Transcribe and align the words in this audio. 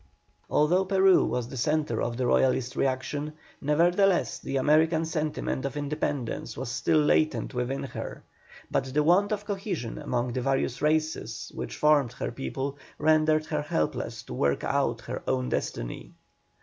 Although 0.49 0.85
Peru 0.85 1.23
was 1.25 1.47
the 1.47 1.57
centre 1.57 2.01
of 2.01 2.17
the 2.17 2.25
Royalist 2.25 2.75
reaction, 2.75 3.33
nevertheless 3.61 4.39
the 4.39 4.57
American 4.57 5.05
sentiment 5.05 5.63
of 5.63 5.77
independence 5.77 6.57
was 6.57 6.71
still 6.71 6.97
latent 6.97 7.53
within 7.53 7.83
her, 7.83 8.23
but 8.71 8.85
the 8.95 9.03
want 9.03 9.31
of 9.31 9.45
cohesion 9.45 9.99
among 9.99 10.33
the 10.33 10.41
various 10.41 10.81
races 10.81 11.51
which 11.53 11.77
formed 11.77 12.13
her 12.13 12.31
people 12.31 12.79
rendered 12.97 13.45
her 13.45 13.61
helpless 13.61 14.23
to 14.23 14.33
work 14.33 14.63
out 14.63 15.01
her 15.01 15.21
own 15.27 15.49
destiny. 15.49 16.13